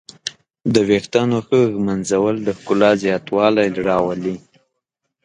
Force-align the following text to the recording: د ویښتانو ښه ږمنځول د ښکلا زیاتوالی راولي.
د 0.73 0.75
ویښتانو 0.89 1.37
ښه 1.47 1.59
ږمنځول 1.73 2.35
د 2.47 2.47
ښکلا 2.57 2.91
زیاتوالی 3.03 3.67
راولي. 3.89 4.35